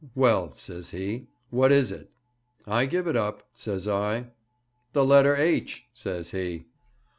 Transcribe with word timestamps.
"Well," 0.15 0.55
says 0.55 0.89
he, 0.89 1.27
"what 1.51 1.71
is 1.71 1.91
it?" 1.91 2.09
"I 2.65 2.87
give 2.87 3.05
it 3.05 3.15
up," 3.15 3.47
says 3.53 3.87
I. 3.87 4.31
"The 4.93 5.05
letter 5.05 5.35
H," 5.35 5.85
says 5.93 6.31
he.' 6.31 6.65